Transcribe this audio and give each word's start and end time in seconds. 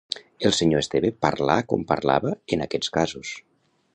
El 0.47 0.53
senyor 0.59 0.81
Esteve 0.83 1.11
parlà 1.25 1.59
com 1.73 1.85
parlava 1.93 2.33
en 2.57 2.67
aquests 2.67 2.93
casos 2.99 3.37